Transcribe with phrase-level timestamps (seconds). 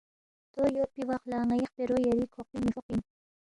[0.53, 2.99] دو یودپی وخ لہ ن٘ئی خپیرو یری کھوقپِنگ مِہ فوقپی اِن